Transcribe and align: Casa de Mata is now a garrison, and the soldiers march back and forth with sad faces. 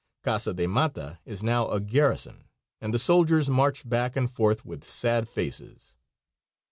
Casa 0.23 0.51
de 0.51 0.65
Mata 0.65 1.19
is 1.25 1.43
now 1.43 1.69
a 1.69 1.79
garrison, 1.79 2.45
and 2.81 2.91
the 2.91 2.97
soldiers 2.97 3.51
march 3.51 3.87
back 3.87 4.15
and 4.15 4.27
forth 4.31 4.65
with 4.65 4.83
sad 4.83 5.29
faces. 5.29 5.95